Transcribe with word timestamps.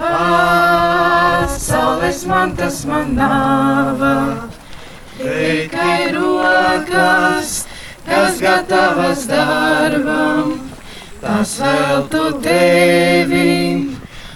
Pasaules 0.00 1.90
man 2.26 2.56
tas 2.56 2.84
man 2.86 3.14
nava, 3.16 4.48
tikai 5.18 6.04
rokas, 6.14 7.66
kas 8.06 8.40
gatavas 8.40 9.26
darbam, 9.28 10.48
tas 11.20 11.52
vēl 11.60 12.08
tu 12.08 12.24
tevi 12.40 13.52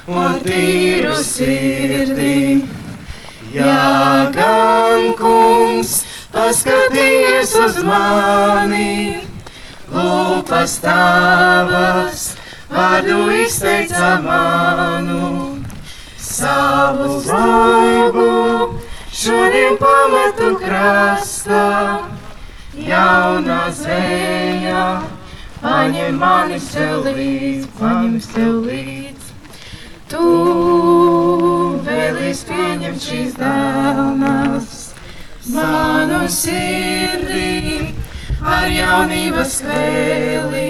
un 0.07 0.37
tīru 0.45 1.17
sirdī. 1.25 2.69
Jā, 3.55 4.29
gan 4.37 5.15
kungs, 5.17 6.05
paskaties 6.35 7.57
uz 7.65 7.77
mani, 7.89 9.25
lūpas 9.89 10.77
tavas, 10.85 12.35
vārdu 12.69 13.19
izteica 13.47 14.21
manu, 14.29 15.34
savu 16.85 17.23
draugu, 17.25 18.81
šodien 19.13 19.77
pametu 19.81 20.51
krastā, 20.61 22.05
jaunā 22.77 23.61
zvejā, 23.73 24.85
paņem 25.63 26.19
mani 26.21 26.61
sev 26.61 27.07
līdz, 27.09 27.69
paņem 27.79 28.19
sev 28.21 28.53
līdz. 28.69 29.31
Tu 30.13 30.29
vēlies 31.87 32.45
pieņemt 32.51 33.07
šīs 33.09 33.39
dāvanas, 33.41 34.75
manu 35.55 36.27
sirdī 36.29 37.95
ar 38.45 38.69
jaunības 38.69 39.63
kvēli, 39.65 40.69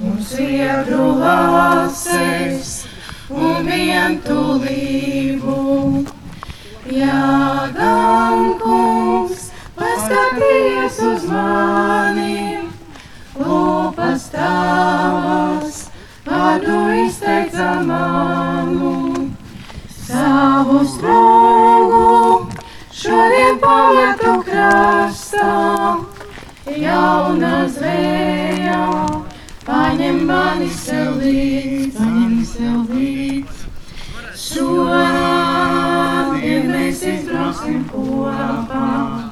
un 0.00 0.22
siedru 0.24 1.12
ases 1.28 2.79
un 3.30 3.66
vientulību. 3.66 5.56
Jā, 6.90 7.70
gan 7.76 8.40
kungs, 8.58 9.50
paskaties 9.78 10.98
uz 11.06 11.26
mani, 11.30 12.66
lūpas 13.38 14.26
tavas, 14.34 15.78
vārdu 16.26 16.80
izteica 17.04 17.76
manu, 17.86 19.28
savu 19.94 20.82
strogu, 20.94 22.50
šodien 22.90 23.62
pametu 23.62 24.34
krastā, 24.50 25.54
jauna 26.66 27.62
zvēja, 27.70 28.82
paņem 29.68 30.24
mani 30.26 30.72
sev 30.74 31.22
izbrauksim 37.70 37.84
kopā, 37.90 39.30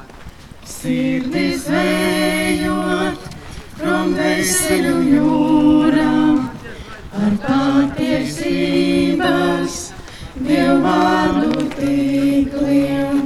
sirdis 0.65 1.67
vējot, 1.67 3.19
prom 3.79 4.13
veseļu 4.15 4.95
jūrā, 5.13 6.13
ar 7.19 7.33
patiesības 7.43 8.53
dievu 10.39 10.81
vārdu 10.85 11.67
tīkliem. 11.75 13.21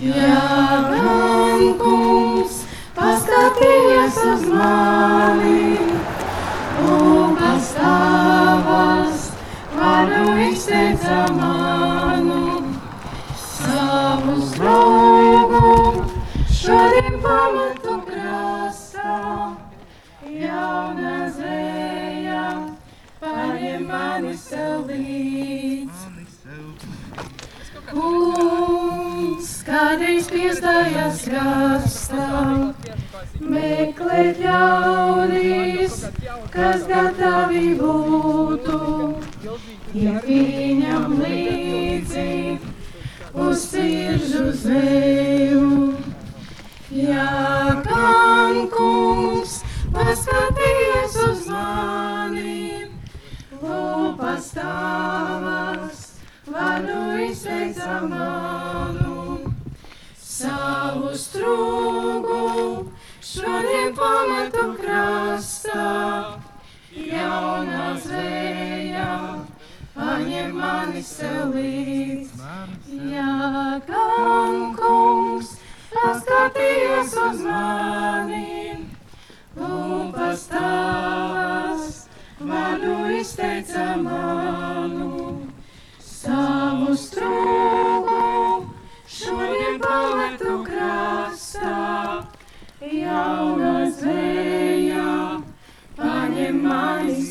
Jā, 0.00 0.46
gan 0.90 1.74
kungs, 1.80 2.62
paskaties 2.96 4.16
uz 4.32 4.42
mani, 4.48 5.76
lūgas 6.86 7.74
tavas, 7.76 9.30
vārdu 9.76 10.24
izteica 10.48 11.20
šodien 17.00 17.20
pamatu 17.22 17.94
krastā, 18.04 19.56
jauna 20.28 21.30
zveja, 21.32 22.42
paņem 23.20 23.86
mani 23.88 24.34
sev 24.36 24.86
līdz. 24.90 26.02
Kungs, 27.90 29.48
kādreiz 29.66 30.28
piestājās 30.30 31.24
krastā, 31.24 32.74
meklēt 33.40 34.42
ļaudīs, 34.44 36.04
kas 36.52 36.84
gatavi 36.90 37.74
būtu, 37.80 38.82
iet 39.94 40.28
viņam 40.28 41.16
līdzi 41.24 42.58
uz 43.32 43.66
siržu 43.70 44.52
zveju. 44.52 45.19
Manu, 58.08 59.52
savu 60.16 61.10
strūgu, 61.16 62.38
šodien 63.20 63.92
pametu 63.98 64.66
krastā, 64.80 65.86
jaunā 66.94 67.90
zveja, 68.04 69.10
paņem 69.96 70.56
mani 70.56 71.04
sev 71.04 71.52
līdz. 71.56 72.40
Jā, 73.10 73.80
gan 73.88 74.58
kungs, 74.78 75.56
paskaties 75.92 77.16
uz 77.26 77.44
mani. 77.44 78.19
mais. 96.52 97.29